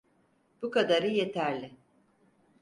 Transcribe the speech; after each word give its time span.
Bu 0.61 0.71
kadarı 0.71 1.07
yeterli. 1.07 1.71